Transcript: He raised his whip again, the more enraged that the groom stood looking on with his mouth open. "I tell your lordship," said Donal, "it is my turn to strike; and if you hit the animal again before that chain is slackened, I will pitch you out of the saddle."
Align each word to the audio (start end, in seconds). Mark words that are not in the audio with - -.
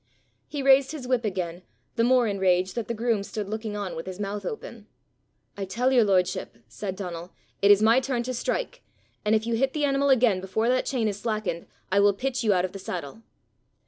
He 0.47 0.63
raised 0.63 0.93
his 0.93 1.07
whip 1.07 1.23
again, 1.23 1.61
the 1.95 2.03
more 2.03 2.25
enraged 2.27 2.73
that 2.73 2.87
the 2.87 2.93
groom 2.95 3.21
stood 3.21 3.47
looking 3.47 3.77
on 3.77 3.95
with 3.95 4.07
his 4.07 4.19
mouth 4.19 4.47
open. 4.47 4.87
"I 5.55 5.63
tell 5.65 5.91
your 5.91 6.03
lordship," 6.03 6.57
said 6.67 6.95
Donal, 6.95 7.33
"it 7.61 7.69
is 7.69 7.83
my 7.83 7.99
turn 7.99 8.23
to 8.23 8.33
strike; 8.33 8.81
and 9.23 9.35
if 9.35 9.45
you 9.45 9.53
hit 9.53 9.73
the 9.73 9.85
animal 9.85 10.09
again 10.09 10.41
before 10.41 10.69
that 10.69 10.87
chain 10.87 11.07
is 11.07 11.19
slackened, 11.19 11.67
I 11.91 11.99
will 11.99 12.13
pitch 12.13 12.43
you 12.43 12.51
out 12.51 12.65
of 12.65 12.71
the 12.71 12.79
saddle." 12.79 13.21